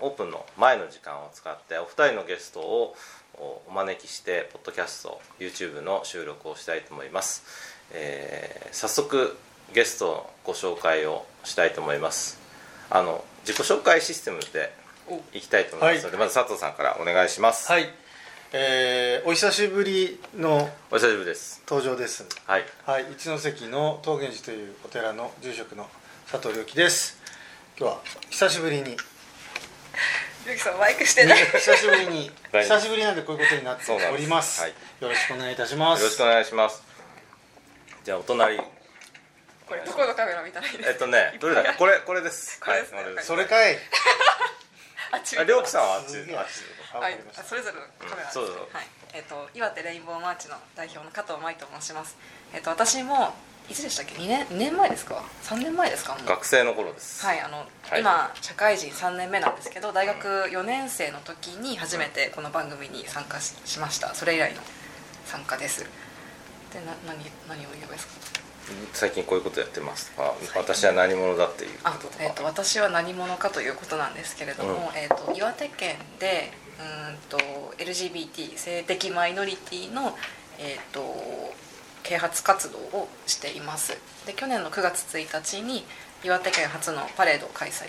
[0.00, 2.96] オープンの前の時間を使ってお二人のゲストを
[3.68, 7.44] お招きしてポッドキャスト YouTube の収録をしたいと思います、
[7.92, 9.36] えー、早速
[9.72, 12.40] ゲストのご紹介をしたいと思います。
[12.90, 14.72] あの自己紹介システムで
[15.32, 16.04] いきたいと思います。
[16.04, 17.70] ので、はい、まず佐藤さんからお願いします。
[17.70, 17.88] はい。
[18.52, 21.62] えー、お久しぶりのお久しぶりです。
[21.68, 22.26] 登場です。
[22.46, 25.88] はい、はい、一関の桃源寺というお寺の住職の
[26.30, 27.20] 佐藤良樹です。
[27.78, 28.96] 今日は久しぶりに
[30.46, 31.38] 良樹さんマイクしてない。
[31.38, 34.62] 久しぶりに久しぶりなんでこういうことになっております。
[34.62, 36.00] はい、よろしくお願いいたします。
[36.02, 36.82] よろしくお願いします。
[38.04, 38.56] じゃあお隣。
[38.58, 38.64] こ
[39.74, 40.90] れどこのカメラ見たらいいですか？
[40.90, 41.74] えっとねどれだ？
[41.74, 42.58] これこれです。
[42.60, 43.76] これです、ね、はい、それかい。
[45.12, 46.26] あっちありょうきさんはあっちあっち。
[46.96, 47.18] はい。
[47.46, 48.26] それぞれのカメラ。
[48.26, 48.86] です、ね、はい。
[49.12, 52.16] えっ、ー、と岩手レインボーマーチの代表の加藤舞と申します。
[52.54, 53.34] えっ、ー、と私も
[53.70, 56.18] いつでしたっけ？2年 ,2 年前ですか？3年前ですか？
[56.26, 57.24] 学生の頃です。
[57.24, 64.12] はいあの、はい、今社会人3年目なんですけど大学4年生の時に初めてこの番組に参加しました。
[64.14, 64.60] それ以来の
[65.24, 65.84] 参加です。
[66.72, 68.12] でな何何を言えばいいですか？
[68.92, 72.14] 最近こういうことやってますとか私は何者だっていうこととか。
[72.20, 77.38] えーと、私は何者かということなんですけれども、うん、えーと、岩手県でうんと
[77.78, 80.16] LGBT 性的マイノリティの
[80.62, 81.00] えーと、
[82.10, 83.96] 啓発活動をしています。
[84.26, 85.84] で去年の9月1日に
[86.24, 87.84] 岩手県初のパレードを開催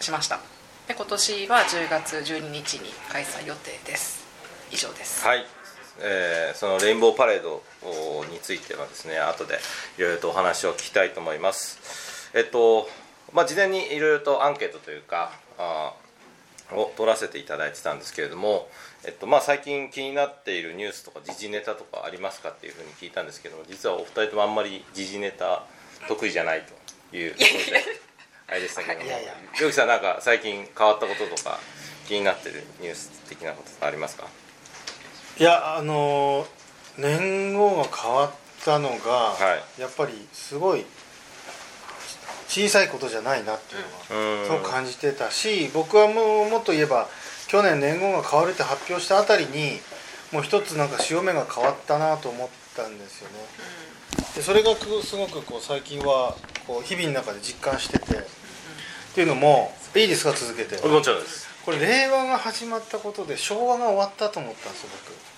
[0.00, 0.40] しました。
[0.86, 4.26] で今年は10月12日に開催予定です。
[4.70, 5.24] 以上です。
[5.24, 5.46] はい。
[6.00, 7.62] えー、そのレインボーパレード
[8.30, 9.58] についてはですね後で
[9.96, 12.30] いろいろとお話を聞きたいと思います。
[12.34, 12.90] えっと
[13.32, 15.94] まあ事前にいろいろとアンケートというかあ
[16.72, 18.68] を取らせていただいてたんですけれども、
[19.04, 25.64] えっとまあ、最近気になっているニュースとか時事ネタとかありますかっていうふうに聞いたんですけども実はお二人ともあんまり時事ネタ
[26.06, 26.62] 得意じゃない
[27.10, 27.50] ということで
[28.48, 29.06] あれでしたけども。
[29.58, 31.58] りょうきさんなんか最近変わったこととか
[32.06, 34.28] 気になってるニュース的なことありますか？
[35.38, 36.46] いやあの
[36.96, 38.30] 年号が変わっ
[38.64, 40.84] たのが、はい、やっぱりすごい
[42.52, 47.08] 小さいことじゃないなっていうのはそう感じてたし僕はもうもっと言えば
[47.48, 49.80] 去年年号が変わるって発表したあたりに
[50.32, 53.34] もう一つなんか潮目が変わったなと思ったんですよね。
[54.36, 56.36] でそれがすごくこう最近は
[56.66, 60.76] こう日々の中で実感してて、っていうのもいいですか続けて。
[60.86, 61.48] もちろんです。
[61.64, 64.88] これ令和が始まったことで昭和が終わったと思ったんですよ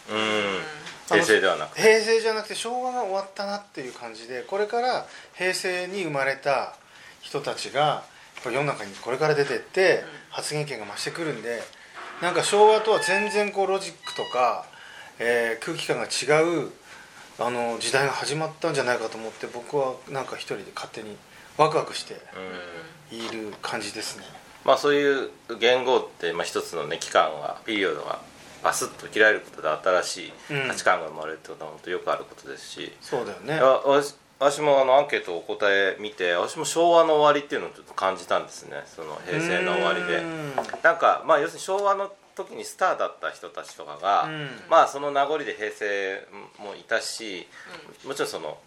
[0.08, 0.16] 僕。
[0.16, 0.60] うん。
[1.08, 1.76] 平成ではなく。
[1.76, 6.76] て平成じゃなくて昭和が終わったなっていう感じでこれから平成に生まれた
[7.24, 8.04] 人たちが
[8.44, 11.62] 世の中にこれから出てって発言権が増してくるんで
[12.20, 14.66] なんか昭和とは全然こうロジックとか、
[15.18, 16.70] えー、空気感が違う
[17.38, 21.16] あの時代が始まったんじゃないかと思って僕はなんか一人で勝手に
[21.56, 22.14] ワクワクして
[23.10, 24.24] いる感じですね。
[24.64, 28.20] まあ、そういう言語って、まあ、一つの、ね、期間がピリオドが
[28.62, 30.32] バスッと切られることで新しい
[30.68, 33.60] 価値観が生まれるってことは本当よくあることですし、そうだよね
[34.44, 38.82] 私もあのアンケートお答え見て私も昭和の終わりっていうのをちょっと感じたんですね。
[38.84, 40.22] その平成の終わりで。
[40.82, 44.28] なんかまあ要するに昭和の時にスターだった人たちとかが、
[44.68, 46.26] まあその名残で平成
[46.58, 47.48] もいたし、
[48.06, 48.58] もちろんその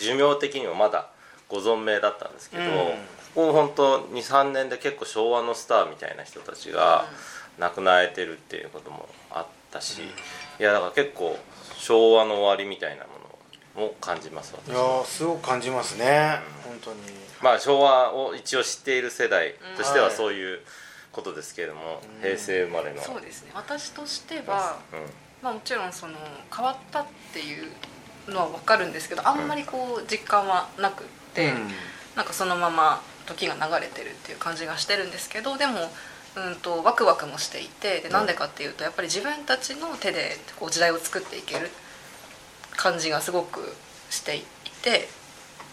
[0.00, 1.08] 寿命的にもまだ
[1.48, 7.04] ご存命だったんですけど、ここ本当23年で結構昭和のスターみたいな人たちが
[7.60, 10.02] 亡くなれてるっていうこともあったし、
[10.58, 11.38] いやだから結構
[11.76, 13.25] 昭和の終わりみたいなもの
[13.76, 16.98] も感じますいやすごく感じますね、うん、本当に。
[17.42, 20.60] まあ昭和を一応知っている世代としてはそういう
[21.12, 23.02] ことですけれども、うん、平成生まれの。
[23.02, 23.50] そうですね。
[23.54, 24.98] 私としては、うん、
[25.42, 26.14] まあもちろんその
[26.54, 27.70] 変わったっていう
[28.28, 31.68] のは分かるんですけどあんまりこう実感はなくって、うん、
[32.16, 35.74] なんかそのまま時が流れてるっていう感じがしてるんですけどでも
[36.36, 41.70] うんとワクワクもしていてでなんでかっていうとやっぱり自分たちの手でこう時代を作っていける
[42.76, 43.74] 感じがすごく
[44.10, 44.44] してい
[44.82, 45.08] て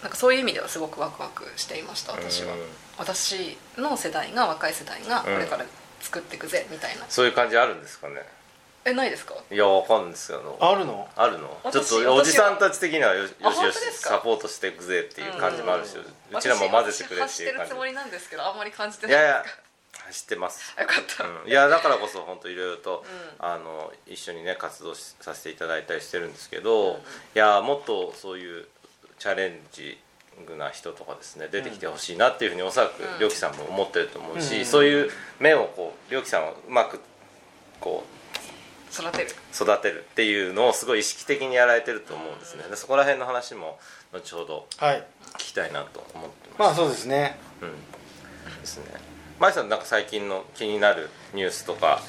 [0.02, 2.56] なんかそういう意味ではすごくワクワクしていました私は。
[2.98, 5.66] 私の世代が若い世代がこれから
[6.00, 8.22] 作っていくぜみたいな、そういう感じあるんですかね？
[8.86, 9.34] えないですか？
[9.50, 11.08] いやわかんないですけどあるの？
[11.16, 11.58] あるの。
[11.72, 17.34] ちょっとおじさんたち的にはよしよしサポートしていくぜっていう感じもあるし、うちらも混ぜてくれっていう感じ。
[17.34, 19.44] してるつもりなんですけどあんまり感じてないいやいや
[20.12, 20.76] 知ってます。
[20.80, 23.06] よかった、うん、いやだからこそ本当いろいろと、
[23.40, 27.00] うん、あの一緒にね活動させていただいたりしてるんですけど、うん、い
[27.36, 28.66] やもっとそういう
[29.20, 29.98] チャレンジ
[30.48, 37.00] グな人とかですね出てきてほしいなっていうふうにおそらくりょうきさんも思ってると思うし、そういう目をこうりょうきさんはうまく
[37.80, 38.14] こう
[38.94, 39.28] 育てる。
[39.54, 42.64] 育てるっていうのをすごい意識的にやられてると思うんですね。
[42.70, 43.80] でそこら辺の話も
[44.12, 45.04] 後ほど聞
[45.38, 47.38] きたいなと思ってます、まあそうですね。
[47.62, 47.94] うん。
[48.60, 48.86] ですね
[49.39, 52.01] 舞さんなんか最近の気になるニュースとか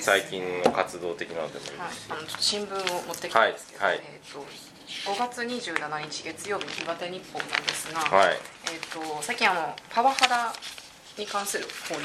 [0.00, 8.36] 最近の活動的なのでもいいですし、はい、あのちょっと新聞を持ってきたんですけど、はいはい、えーと5月27日月曜日岩手日報なんですが、はい、
[8.66, 10.52] えーと、最近あのパワハラ
[11.18, 12.04] に関する法律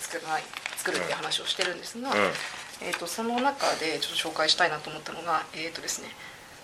[0.00, 0.42] 作らない、
[0.76, 2.16] 作るっていう話をしてるんですが、うん、
[2.82, 6.08] えーと、その中でちょっと紹介したいなと思ったのが、えーとですね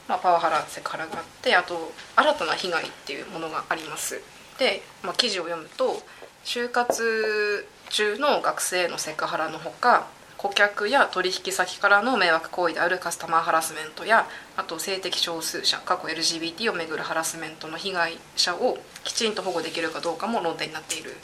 [0.08, 4.20] まあ、パワハラセクハラがあってあと新たな被害っていうものがあります。
[4.58, 6.02] で、まあ、記事を読むと
[6.46, 10.06] 就活中の学生へのセクハラのほか
[10.37, 21.16] 顧客や取引先からの迷惑行為であるカスタマーハラスメントやあと性的少数者過去 LGBT をめぐるハラスメントの被害者をきちんと保護できるかどうかも論点になっている。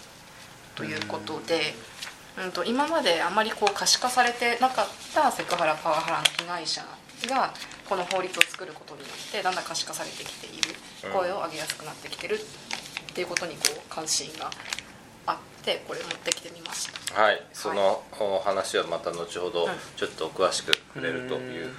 [0.75, 1.75] ということで、
[2.43, 6.83] うんと今まであまりこう可視化されてなかったセクハラパワハラの被害者
[7.29, 7.55] が
[7.89, 10.75] この法律を作ることによってだんだん可視化されてきている。
[11.13, 12.41] 声を上げやすくなってきてる
[13.13, 14.51] っていうことにこう関心が
[15.63, 17.23] てこれ持ってきてみました。
[17.23, 18.03] はいその
[18.45, 21.71] 話はまた後ほどちょっと詳しく触れるという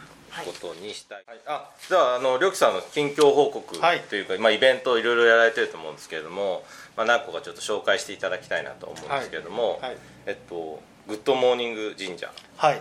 [0.46, 6.64] ことにしたい、はい、あじゃああのりょきさんの近況報告というか、はい、まあ、イベントいろいろやられてると思うんですけれども、
[6.96, 12.32] まあ、何個かちょっと紹介していただきたいなと思うんですけれども、はい、えっとグッドモーニング神社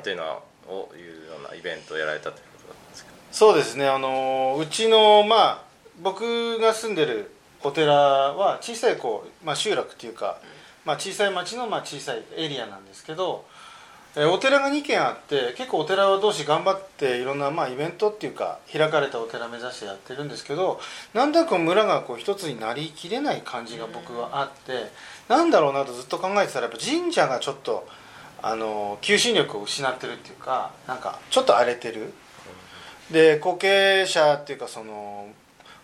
[0.02, 0.12] とい。
[0.12, 3.16] うのは、をいうようなイベントをやられたということなんですけど。
[3.32, 3.88] そうですね。
[3.88, 5.62] あのうちのまあ
[6.00, 7.34] 僕が住んでる
[7.64, 10.38] お寺は小さいこう、まあ、集落っていうか、
[10.84, 13.44] まあ、小さい町のまあ小さいエリアなんですけど、
[14.14, 20.80] えお寺が2軒あって結構お寺は同士頑張っていろんなまあイベントっていうか開かれたお寺目指してやってるんですけど
[21.14, 24.90] なんだか村がこう一つになりきれない感じが僕はあって
[25.28, 27.88] なんだろうなとずっと考えてたらやっぱ神社がちょっと
[28.42, 32.12] あの求心力を失ってるっていうかなんかちょっと荒れてる。
[33.10, 35.28] で後継者っていうかその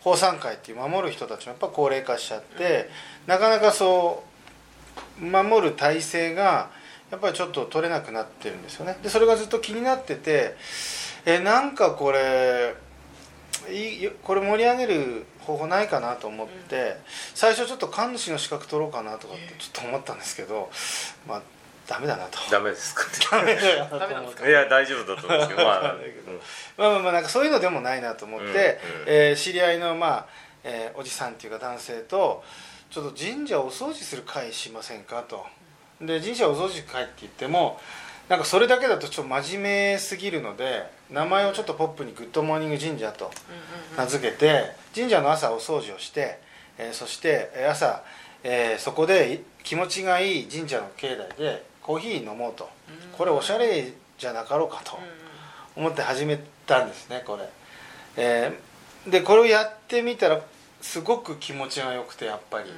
[0.00, 2.89] 法産会っていう守る人たちもやっぱ高齢化しちゃって
[3.27, 4.28] なかなかそう
[5.20, 6.70] 守る体制が
[7.11, 8.99] やっぱりちょっと取れなくなってるんですよね。
[9.03, 10.56] でそれがずっと気になってて
[11.25, 12.75] えなんかこれ
[13.70, 16.97] いいこれ盛り上げる方法ないかなと思って、
[17.35, 20.70] 最初ちょっと神主の資格取ろうかなとかってちょっと思ったんですけど
[21.26, 21.43] まあ
[21.87, 22.38] ダメだなと。
[22.50, 23.05] ダメですか？
[23.38, 24.49] ダメだなと思って。
[24.49, 25.82] いや大丈夫だと思うんですけどまあ、
[26.76, 30.26] まあまあまあなんかそういうのでもないなと思って、うんうん、えー、知り合いのまあ、
[30.64, 32.44] えー、おじさんっていうか男性と
[32.90, 35.44] ちょっと神社をお掃除する会しませんかと。
[36.00, 37.81] で神社お掃除会って言っても
[38.29, 43.31] なんかそれだけだとちょっと真面目すぎるので名前をちょっとポップにグッドモーニング神社と
[43.96, 46.38] 名付けて神社の朝お掃除をして、
[46.79, 48.05] えー、そして朝、
[48.44, 52.69] えー、そこで気持ちがいい神社の境内でコーヒー飲もうと。
[53.17, 54.99] これおしゃれじゃなかろうかと
[55.75, 57.49] 思って始めたんですねこれ。
[58.17, 60.40] えー、でこれをやってみたら
[60.81, 62.71] すごく気持ちが良くてやっぱり、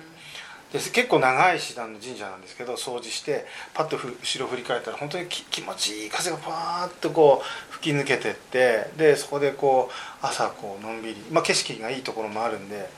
[0.73, 3.44] で結構長い師団の神社なんですけど掃除して
[3.75, 12.89] パッと後ろ振り返ったら本当に気持ちいい風がパーッとこう吹き抜けてってでそこでこう朝こうのんびり、まあ、景色がいいところもあるんで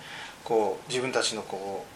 [0.45, 1.87] こう自分たちのこ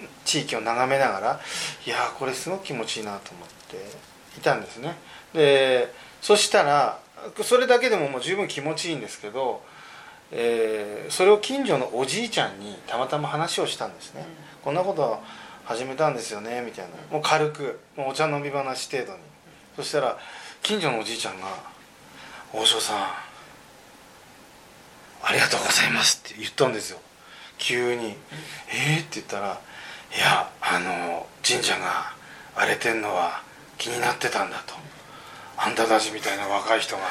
[0.00, 1.40] う地域を眺めながら
[1.84, 4.96] いやこれすごく気持ちいいなと思っていたんですね。
[5.34, 5.92] で
[6.22, 7.00] そしたら
[7.42, 9.60] それだけでももう十分気持ちいいんですけど
[10.30, 15.18] えー、それを近所のおじいちゃんにたまたま話をしたんですね、うん、こんなこと
[15.64, 16.90] 始めたんですよねみたいな。
[17.10, 19.18] もう軽くもうお茶飲み話程度に。
[19.76, 20.18] そしたら
[20.62, 21.46] 近所のおじいちゃんが
[22.52, 23.02] 「王将さん
[25.22, 26.98] ありがとうございます」って言ったんですよ。
[27.58, 28.16] 急に
[28.72, 29.60] 「えっ?」って言ったら
[30.16, 32.12] 「いやあの神社が
[32.56, 33.42] 荒れてんのは
[33.76, 34.74] 気になってたんだ」と
[35.56, 37.02] 「あんたたちみたいな若い人が」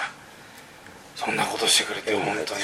[1.17, 2.61] そんなことしてくれて本当に。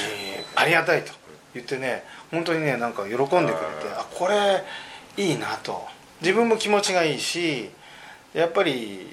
[0.54, 1.12] ありがたいと
[1.54, 3.52] 言ってね本当にねなんか喜んでくれて
[3.98, 4.62] あこれ
[5.16, 5.84] いいなと。
[6.20, 7.68] 自分も気持ちがいいし
[8.32, 9.08] やっぱり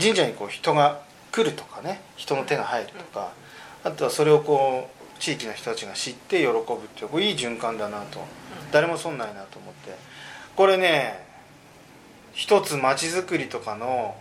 [0.00, 3.32] 神社にこう人が来るとかね人の手が入るとか
[3.84, 6.56] あとはそれをこう地域の人たちが知って喜ぶっ
[6.94, 8.18] ていうこれいい循環だなと。
[8.72, 9.96] 誰も損ないなと思って。
[10.56, 11.24] これね
[12.32, 14.16] 一つ町づくりとかの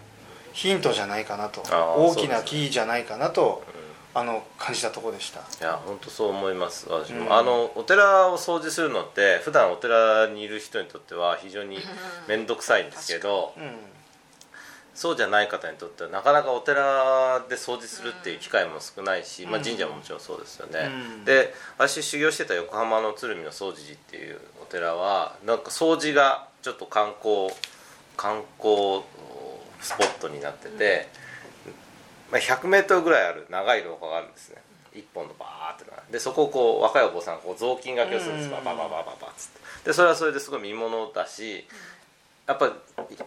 [0.54, 1.64] ヒントじゃないかなと。
[1.98, 3.64] 大きなキーじゃないかなと
[4.14, 5.40] あの感じたところでした。
[5.40, 11.80] いや本当そう思います私も、うん、あのお寺を掃除するのって普段お寺にいる人にとっては非常に
[12.28, 13.80] 面倒くさいんですけど、うん、
[14.94, 20.92] そうじゃない方にとってはなかなかお寺で掃除するっていう機会も少ないし、うん、まあ、神社ももちろんそうですよね、
[21.24, 27.50] で私修行してた横浜の鶴見の総持寺っていうお寺はなんか掃除がちょっと観光
[28.18, 29.04] 観光
[29.80, 31.08] スポットになってて、
[32.32, 34.62] まあ、100メートルぐらいある長い廊下があるんですね。
[34.94, 38.50] 一本のバーってでそこをこう若いお坊さんがこう雑巾がけをするんです。
[38.50, 41.66] ババババババっつってでそれはそれですごい見ものだし
[42.48, 42.74] やっぱ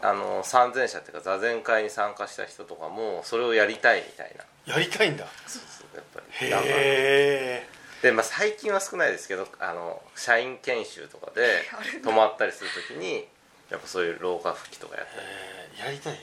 [0.03, 4.35] あの参禅者っていうか座禅会に参加した人とかもそれをやりたいみたい
[4.67, 7.67] なやりたいんだそうそうやっぱりへえ
[8.03, 11.63] で、まあ、最近は少ないですけどあの社員研修とかで
[12.03, 13.25] 泊まったりする時に
[13.71, 16.19] やっぱそういう廊下拭きとかやったりやりたい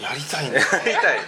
[0.00, 0.56] やりたいね。
[0.56, 1.18] やりたい。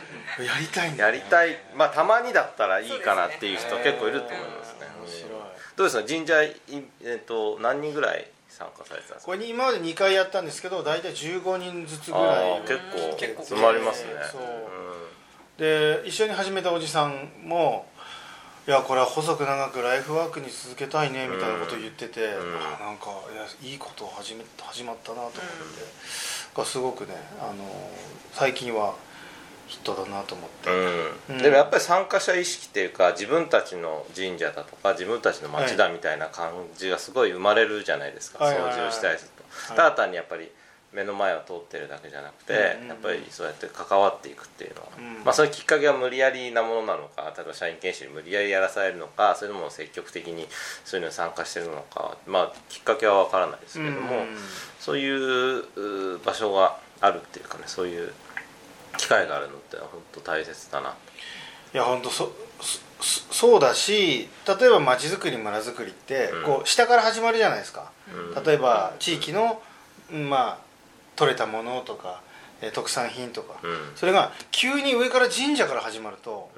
[0.47, 1.57] やりたい、ね、やりたい。
[1.75, 4.87] まあたまにだったらいいかなっていう人結構いると思いますね。
[5.01, 5.31] 面白い。
[5.77, 9.33] どうですか神社、えーと、何人ぐらい参加されてたんですか？
[9.33, 14.11] これ今まで2回やったんですけど大体15人ずつぐらい結構結構詰まりますね。
[15.59, 17.87] うん、で一緒に始めたおじさんも
[18.67, 22.31] いやこれは細く長くライフワークに続けたいねみたいなことを言ってて、うん、
[22.83, 25.41] あなんかいやいいこと始め始まったなと思って、
[26.57, 27.65] がすごくねあの
[28.33, 28.97] 最近は
[29.69, 30.71] ヒットだなと思って、
[31.29, 31.37] うん。
[31.37, 39.31] うん、でもやっぱり参加者意識っていうか自分たちの神社だとか自分たちの町だみたいな感じがすごい生まれるじゃないですか、はい、掃除をしたりする
[39.69, 40.51] と、ただ単にやっぱり
[40.97, 42.53] 目の前を通ってるだけじゃなくて、
[42.89, 50.49] やっぱりそうやって関わっていくっていうのは、うん、まあそういうきっかけは無理やりなものなのか例えば社員研修に無理やりやらされるのかそれとも積極的に
[50.87, 54.27] そういうのに参加してるのかまあきっかけは分からないですけども、うん、
[54.81, 58.11] そういう場所があるっていうかねそういう
[58.97, 60.95] 機会があるのって本当大切だな。
[61.75, 62.33] いや本当そ
[63.03, 67.93] そうだし例えばまちづくり村づくりって、こう下から始まるじゃないですか、
[68.47, 69.61] 例えば地域の、
[70.11, 70.66] まあ
[71.17, 72.23] 取れたものとか、
[72.63, 76.51] え特産品とか、うん、それが急に上から神社から始まると、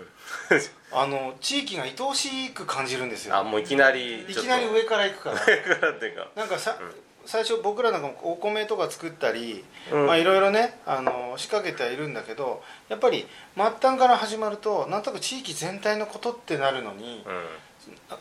[0.50, 0.60] うん、
[0.92, 3.36] あの地域が愛おしく感じるんですよ。
[3.36, 5.36] あもういきなりいきなり上から行くから。
[5.44, 6.28] 上からっていうか。
[6.36, 6.90] なんかさ、うん、
[7.26, 17.24] 最初僕らなんかお米とか作ったり、まあいろいろねあの仕掛けてはいるんだけどやっぱり末端から始まるとなんとなく地域全体のことってなるのに、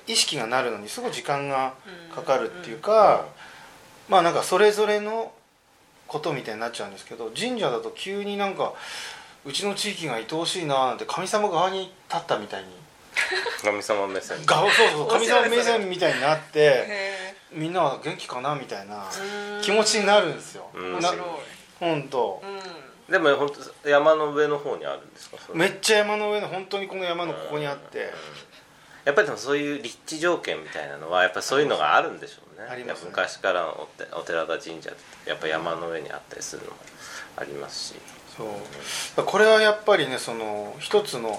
[0.07, 1.75] 意識がなるのにすごい時間が
[2.13, 3.27] かかるっていうか、
[4.09, 5.31] まあなんかそれぞれの
[6.07, 8.73] ことみたいになっちゃうんですけど神社だと急になんか
[9.45, 12.69] うちの地域が愛おしいななんて神様側に立ったみたいに。
[13.63, 14.37] 神様目線。
[14.37, 16.87] そうそう神様目線みたいになって
[17.51, 19.05] みんなは元気かなみたいな
[19.61, 20.69] 気持ちになるんですよ。
[20.73, 21.17] 面白い。
[21.79, 23.51] 本当、うん、でも本
[23.83, 25.37] 当山の上の方にあるんですか？
[25.53, 28.11] めっちゃ山の上の本当にこの山のここにあって、
[29.07, 32.67] やっぱりでもそういう立地条件みたいなのはやっぱりそういうのがあるんでしょうね。
[32.69, 33.87] あります、ね、昔からの
[34.17, 36.75] お寺田神社ってやっぱ山の上にあったりするのも
[37.37, 37.95] ありますし。
[38.35, 38.43] そ
[39.23, 39.25] う。
[39.25, 41.29] これはやっぱりねその一つの、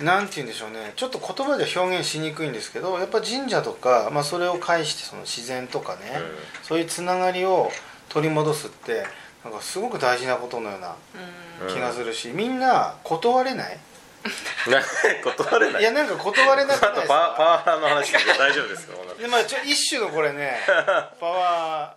[0.00, 0.94] うん、て言うんでしょうね。
[0.96, 6.22] ちょっと言葉で表現しにくいんですけどやっぱ神社とか、まあ、それを介してその自然とかね、うん、
[6.64, 7.70] そういうつながりを
[8.08, 9.04] 取り戻すって
[9.44, 10.96] なんかすごく大事なことのような
[11.72, 13.78] 気がするし、みんな断れない
[15.22, 17.34] 断れないいやなんか断れなくないですか？
[17.36, 18.94] パワハラの話で大丈夫ですか？
[19.20, 20.60] でまあちょ一種のこれね
[21.20, 21.94] パワ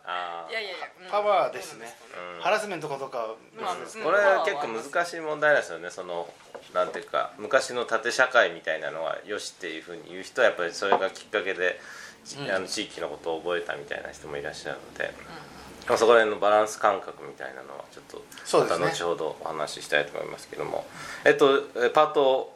[0.48, 0.70] ーいやいや
[1.12, 1.94] パワーですね、
[2.38, 5.90] うん、ハラスメントかとか、まあ、これ結構難しい問題ですよね。
[5.90, 6.32] その
[6.74, 11.80] なんていうか昔の縦社会みたいなのはよしっていうふうに言う人はやっぱりそれがきっかけで、
[12.38, 15.14] うん、あの地域のことを覚えたみたいな人もいらっしゃるので、うん。
[15.14, 15.59] まあ、
[15.98, 18.24] そこら辺のバランス感覚みたいなのはちょっと
[18.60, 20.86] また後ほどお話ししたいと思いますけども、
[21.26, 22.56] えっとパート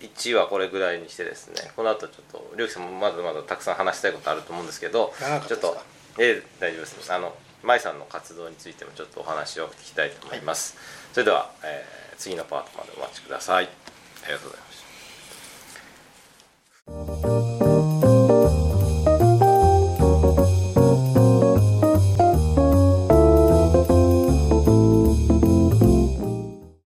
[0.00, 1.72] 1はこれぐらいにしてですね。
[1.76, 5.12] この後ちょっと龍樹さんもまだまだたくさん話したいことあると思うんですけど
[5.48, 5.76] ちょっと
[6.18, 7.12] え大丈夫です。
[7.12, 13.64] あの舞さんの活動についてもちょっとお話を聞きたいと思います、はい、それでは、えー、次のパートまでお待ちください。
[13.64, 13.68] あ
[14.26, 14.64] りがとうござい
[17.06, 17.63] ました